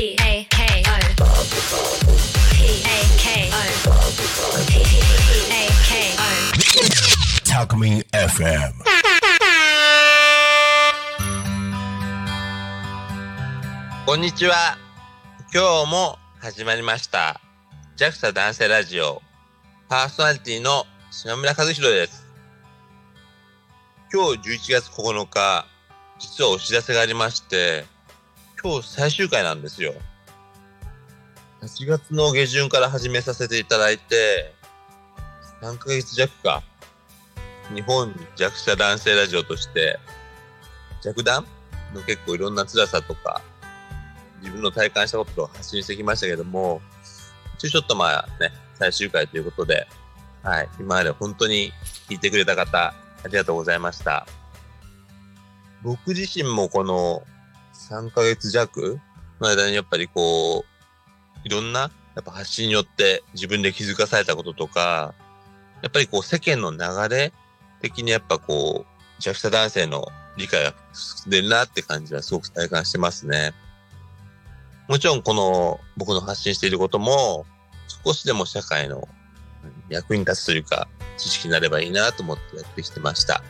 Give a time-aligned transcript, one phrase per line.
[0.00, 0.96] P A K O
[2.56, 3.60] P A K O
[4.66, 4.80] P
[5.50, 6.24] A K O
[7.44, 8.72] Talk Me FM.
[14.06, 14.78] こんにちは。
[15.52, 17.38] 今日も始まりました。
[17.98, 19.20] JAXA 男性ラジオ
[19.90, 22.26] パーソナリティの島村和弘です。
[24.10, 24.38] 今日
[24.70, 25.66] 11月9日、
[26.18, 27.84] 実はお知らせがありまして、
[28.62, 29.94] 今日最終回なんですよ。
[31.62, 34.52] 8月の下旬から始めさせていただいて、
[35.62, 36.62] 3ヶ月弱か。
[37.74, 39.98] 日本弱者男性ラジオとして、
[41.02, 41.46] 弱弾
[41.94, 43.40] の結構いろんな辛さとか、
[44.40, 46.82] 自分の体感したことを発信してきましたけども、
[47.56, 49.86] 一応ちょっとまあね、最終回ということで、
[50.42, 51.72] はい、今まで本当に
[52.10, 54.26] 聞いてくれた方、ありがとうございました。
[55.82, 57.22] 僕自身もこの
[57.74, 58.98] 3ヶ月弱
[59.40, 61.88] の間にやっぱりこう、いろんなや
[62.20, 65.14] っぱ発信によって自分で気づかされたこととか、
[65.82, 67.32] やっぱりこう世間の流れ
[67.80, 73.52] 的にやっぱこう、弱者男性の理解が進んでるなって感じはすごく体感してますね。
[74.88, 77.46] もちろんこの僕の発信していることも
[78.04, 79.06] 少しでも社会の
[79.88, 83.42] 役に立つというか知識になればいいなと思ってやってきてました。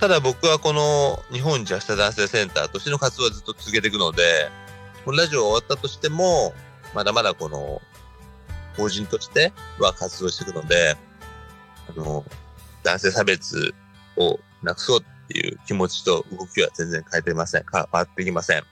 [0.00, 4.48] ただ僕はこの日本弱者男性センターとしての活動はずっと続けていくので、
[5.04, 6.54] このラジオ終わったとしても、
[6.94, 7.82] まだまだこの
[8.78, 10.96] 法人としては活動していくので、
[11.94, 12.24] あの、
[12.82, 13.74] 男性差別
[14.16, 17.64] をなくそうっていう気持ちと動きは全然変えていません。
[17.70, 18.62] 変わっていきません。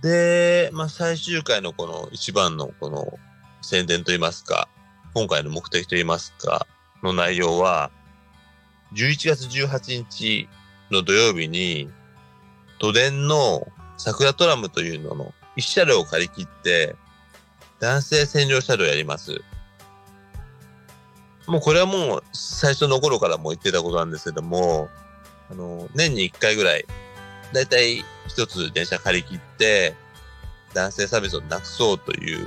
[0.00, 3.18] で、まあ、最終回のこの一番のこの
[3.60, 4.70] 宣伝といいますか、
[5.12, 6.66] 今回の目的といいますか、
[7.02, 7.90] の内容は、
[8.94, 10.48] 11月18日
[10.90, 11.90] の土曜日に、
[12.78, 16.96] 都電の桜トラムというのの一車両を借り切って、
[17.80, 19.40] 男性専用車両をやります。
[21.46, 24.88] もうこれはもう最初の頃からも言ってたことなんですけども、
[25.50, 26.84] あの、年に1回ぐらい、
[27.52, 29.94] だいたい一つ電車借り切って、
[30.74, 32.46] 男性差別をなくそうという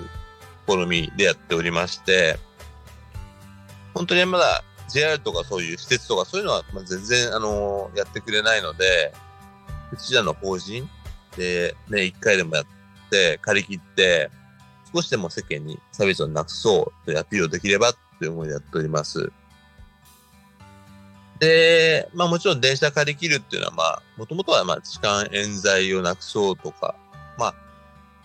[0.67, 2.37] 試みでやっておりまして、
[3.93, 4.63] 本当にまだ
[4.95, 9.13] JR とかそういう施設とかそういうのは全然あのやってくれないので、
[9.91, 10.89] うちらの法人
[11.35, 12.65] でね、一回でもやっ
[13.11, 14.31] て借り切って、
[14.93, 19.29] 少しでも世間に差別をなくそうとアピールできればという思いでやっております。
[21.39, 26.95] で、まあもちろん電車借り切るっていうのはまあ、もともとはまあ痴漢冤罪をなくそうとか、
[27.37, 27.55] まあ、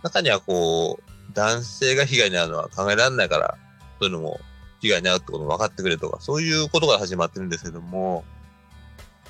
[0.04, 3.58] 中にはこう、男性が被害に遭うのは考えられないから、
[3.98, 4.38] そういうのも
[4.80, 8.24] 被害に遭うってことも分かってくれとか、そういうことから始まってるんですけども、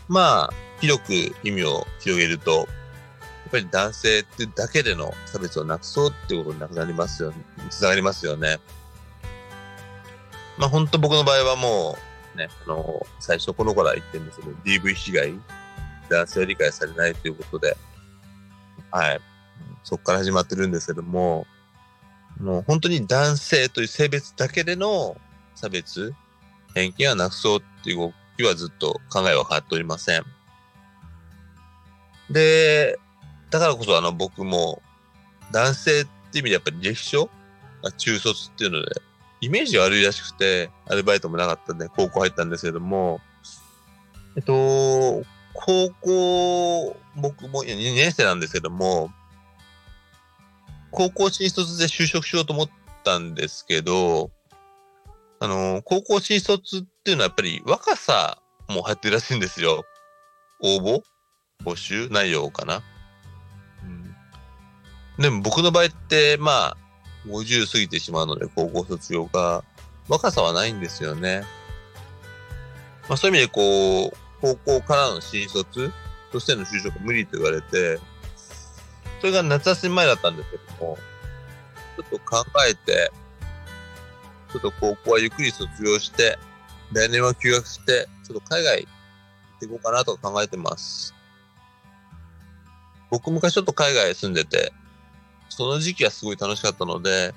[0.08, 1.12] まあ、広く
[1.44, 2.66] 意味を広げると、やっ
[3.50, 7.32] ぱり男性ってだけでの差別をなくそうっていうことになくなりますよ、
[7.68, 8.58] つながりますよね。
[10.58, 11.96] まあ本当僕の場合はも
[12.34, 15.34] う、ね、あの、最初この頃は言ってるんですけど、DV 被害、
[16.08, 17.76] 男性は理解されないということで、
[18.90, 19.20] はい。
[19.82, 21.46] そこから始まってるんですけども、
[22.40, 25.16] もう本当に男性という性別だけでの
[25.60, 26.14] 差別、
[26.74, 30.24] 偏見はなくそうっていう動きはずっと考えは変わっておりません。
[32.30, 32.98] で、
[33.50, 34.80] だからこそあの僕も
[35.52, 37.28] 男性って意味でやっぱり歴書
[37.82, 39.02] が中卒っていうので、
[39.42, 43.20] イメージ悪いらしくて、アルバイトもなかったんで高校入ったんですけども、
[44.36, 49.10] えっと、高校、僕も2年生なんですけども、
[50.90, 52.70] 高校新卒で就職しようと思っ
[53.04, 54.30] たんですけど、
[55.42, 59.84] あの、高校新卒っていうのはやっぱり若さも入ってるらしいんですよ。
[60.62, 61.02] 応募？
[61.64, 62.08] 募集？
[62.10, 62.82] 内容かな？
[63.82, 64.14] うん、
[65.22, 66.76] でも僕の場合って、まあ、
[67.26, 69.64] 50過ぎてしまうので、高校卒業が、
[70.08, 71.42] 若さはないんですよね。
[73.08, 75.90] まあそういう意味でこう、高校からの新卒
[76.32, 77.98] としての就職無理と言われて、
[79.20, 80.98] それが夏休み前だったんですけども、
[81.96, 83.10] ちょっと考えて、
[84.52, 86.38] ちょっと高校はゆっくり卒業して、
[86.92, 88.88] 来年は休学して、ちょっと海外行
[89.56, 91.14] っていこうかなと考えてます。
[93.10, 94.72] 僕昔ちょっと海外住んでて、
[95.48, 97.34] その時期はすごい楽しかったので、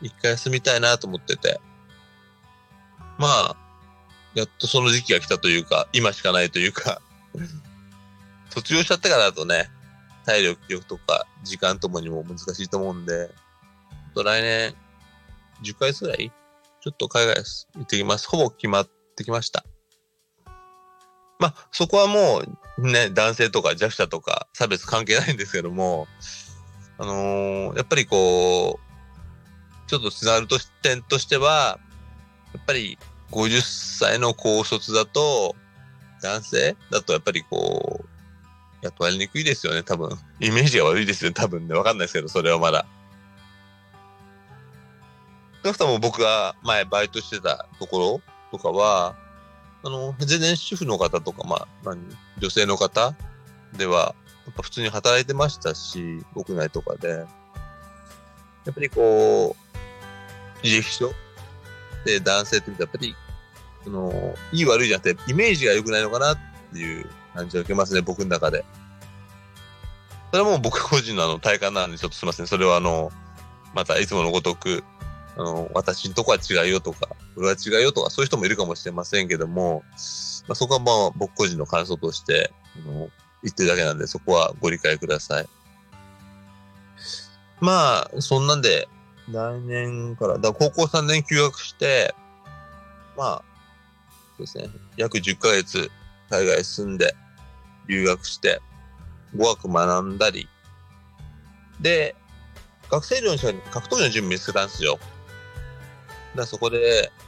[0.00, 1.60] 一回休みたいなと思ってて。
[3.18, 3.56] まあ、
[4.34, 7.00] やっとその時期が来たというか、今しかないというか、
[8.50, 9.70] 卒業しちゃってからだとね、
[10.24, 13.30] 体力、力とか時間ともにも難しいと思うんで、
[14.14, 14.74] と来年、
[15.62, 16.32] 10ヶ月ぐらい
[16.84, 18.28] ちょっと海外行ってきます。
[18.28, 19.64] ほぼ決まってきました。
[21.38, 22.42] まあ、そこはも
[22.76, 26.06] うね、男性とか弱者とか差別関係ないんですけども、
[26.98, 31.78] あのーやっぱりこう、ちょっとつながると点としては、
[32.52, 32.98] やっぱり
[33.30, 35.56] 50歳の高卒だと、
[36.20, 38.08] 男性だとやっぱりこう、
[38.82, 40.10] 雇われにくいですよね、多分。
[40.38, 41.74] イメージが悪いですよね、多分ね。
[41.74, 42.84] わかんないですけど、それはまだ。
[45.64, 48.20] 少なくとも僕が前バイトしてたとこ
[48.52, 49.16] ろとかは、
[49.82, 52.02] あの、全然主婦の方とか、まあ、何、
[52.38, 53.14] 女性の方
[53.74, 54.14] では、
[54.44, 57.08] やっぱ普通に働いてましたし、屋内とかで。
[57.08, 59.56] やっぱりこ
[60.62, 61.12] う、履歴書
[62.04, 63.16] で男性って見たら、やっぱり、
[63.84, 66.38] その、いい悪いじゃなくて、イメージが良くないのかなっ
[66.74, 68.66] ていう感じを受けますね、僕の中で。
[70.30, 72.46] それはもう僕個人のあの体感なんで、ちょっとすみません。
[72.46, 73.10] それはあの、
[73.74, 74.84] またいつものごとく、
[75.36, 79.82] あの、私のとこは違うよとか、俺は違うよとか、そういう人もいるかもしれませんけども、
[80.46, 83.10] まあ、そこはまあ僕個人の感想として、あの、
[83.42, 85.46] 言ってるだけなんで、そこはご理解ください。
[87.60, 88.88] まあ、そんなんで、
[89.30, 92.14] 来年から、だから高校3年休学して、
[93.16, 93.44] まあ、
[94.36, 95.90] そうですね、約10ヶ月
[96.30, 97.14] 海外住んで、
[97.88, 98.60] 留学して、
[99.36, 100.48] 語学学んだり、
[101.80, 102.14] で、
[102.90, 104.98] 学生寮にしたら格闘技の準備してたんですよ。
[106.34, 107.24] だそこで、うん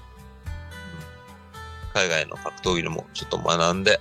[1.97, 3.99] 海外の格闘技のもちょっと学んで、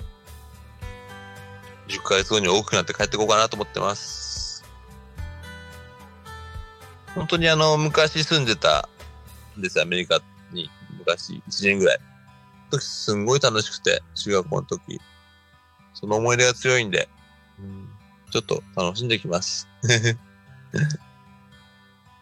[1.87, 4.65] 10ヶ月後に大きくなって帰ってこうかなと思ってます。
[7.15, 8.89] 本当にあの、昔住んでた
[9.57, 10.19] んですよ、アメリカ
[10.51, 10.69] に。
[10.99, 11.99] 昔、1年ぐらい。
[12.69, 14.99] 時すんごい楽しくて、中学校の時。
[15.93, 17.07] その思い出が強いんで、
[17.59, 17.89] うん
[18.31, 19.69] ちょっと楽しんできます。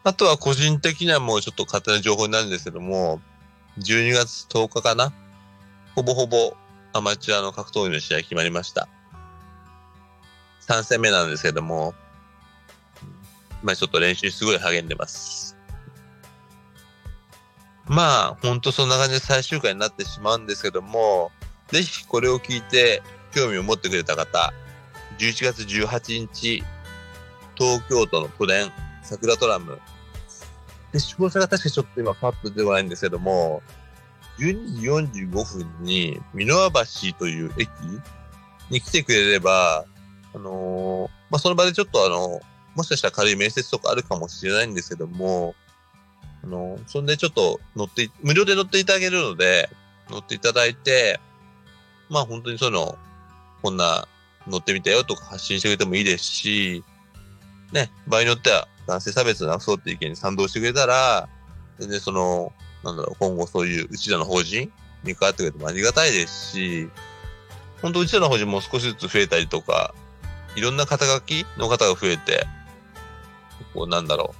[0.03, 3.21] あとは個人的にはもうちょっと勝手な情報になるんですけども、
[3.79, 5.13] 12月10日かな？
[5.95, 6.55] ほぼほぼ
[6.91, 8.89] アマチュアの格闘技の試合決まりました。
[10.67, 11.93] 3戦目なんですけども、
[13.63, 15.57] まあちょっと練習すごい励んでます。
[17.85, 21.31] まあ、ほんとそんな感じで最終回になってしまうんですけども、
[21.67, 23.01] ぜひこれを聞いて
[23.33, 24.53] 興味を持ってくれた方、
[25.17, 26.63] 11月18日、
[27.55, 28.71] 東京都の都電、
[29.01, 29.79] 桜トラム。
[30.93, 33.61] で、詳細が確かちょっと今パッと出てこないんですけども、
[34.39, 37.69] 12時45分に、美濃和橋という駅
[38.69, 39.85] に来てくれれば、
[40.33, 42.39] あのーまあ、その場でちょっとあの、
[42.75, 45.55] もしかしたら軽い面接とかあるかもしれないんですけども、
[46.43, 49.69] あのそんでちょっと乗って、無料で乗っていただけるので、
[50.09, 51.19] 乗っていただいて、
[52.09, 52.97] まあ本当にその、
[53.61, 54.07] こんな
[54.47, 56.83] 乗ってみたよとか発信してくれてもいいですし、
[57.71, 61.29] ね、場合によっては男性差別をなくそうって意見に賛同してくれたら、
[61.79, 62.53] 全然その、
[62.83, 64.71] なんだろう、今後そういううちらの法人
[65.03, 66.89] に関わってくれてもありがたいですし、
[67.81, 69.93] 本当うちらの法人も少しずつ増えたりとか、
[70.55, 72.45] いろんな肩書きの方が増えて、
[73.73, 74.35] こうなんだろ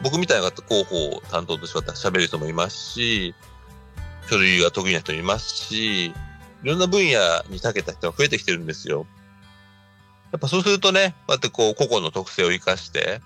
[0.00, 3.34] う、僕みたいな方、広報を担当として喋る人もいますし、
[4.28, 6.12] 書類が得意な人もいますし、い
[6.62, 9.06] ろんな分野に長けた人が増えてきてるんですよ。
[10.32, 13.20] やっぱそうするとね、こうやってこう、個々の特性を生かして、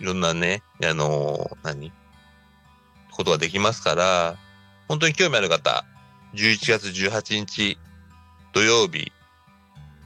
[0.00, 1.92] いろんなね、あの何？
[3.10, 4.36] ことができますから、
[4.88, 5.84] 本当に興味ある方、
[6.34, 7.78] 11月18日
[8.52, 9.12] 土曜日、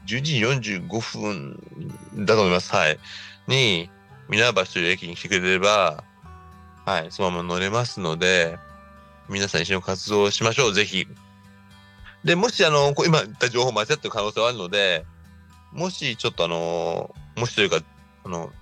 [0.07, 0.39] 12時
[0.81, 2.75] 45分だと思います。
[2.75, 2.99] はい。
[3.47, 3.89] に、
[4.29, 6.03] 皆橋という駅に来てくれれば、
[6.85, 8.59] はい、そのまま乗れますので、
[9.29, 11.07] 皆さん一緒に活動しましょう、ぜひ。
[12.25, 15.07] で、もし、あの、こ今言った情報間違ってる可能性はあるので、
[15.73, 17.81] もし、ちょっとあの、もしというか、
[18.25, 18.53] あの、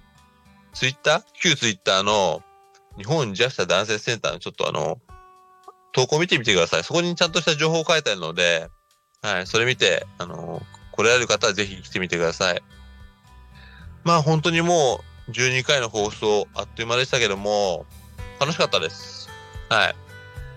[0.73, 2.43] ツイッター旧ツイッターの
[2.97, 5.01] 日本ジャスタ男性センターのちょっとあの、
[5.93, 6.85] 投稿見てみてください。
[6.85, 8.69] そこにちゃんとした情報を書いてあるので、
[9.23, 10.63] はい、それ見て、あの、
[10.93, 12.63] 来られる方はぜひ来てみてください。
[14.05, 17.87] まあ本当にもう12回の放送あっという間でしたけども、
[18.41, 19.29] 楽しかったです。
[19.69, 19.95] はい。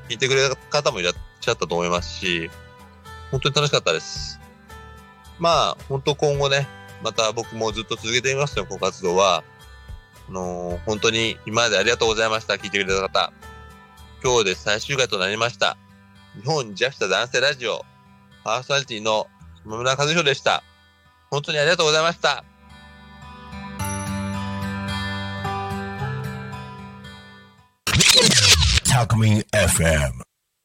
[0.10, 2.50] 聞いてくれた方もいらっしゃったと思いますし、
[3.32, 4.40] 本当に楽しかったです。
[5.40, 6.68] まあ、本当今後ね、
[7.04, 9.44] また僕もずっと続けてみますよ、この活動は。
[10.30, 12.56] あのー本当に今までありがとうございました。
[12.56, 13.34] 聞いてくれた方。
[14.24, 15.78] 今日で最終回となりました。
[16.42, 17.86] 日本ジャスタ男性ラジオ、
[18.44, 19.28] パーソナリティの
[19.64, 20.64] 島村和弘でした。
[21.30, 22.44] 本当にありがとうございました。
[28.86, 30.25] Talk Me FM.